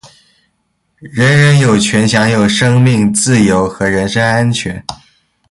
[0.97, 4.83] 人人有权享有生命、自由和人身安全。